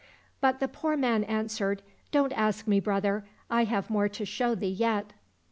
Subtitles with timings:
[0.39, 3.23] But the poor man answered," Don't ask me, brother.
[3.51, 5.13] I have more to show thee yet."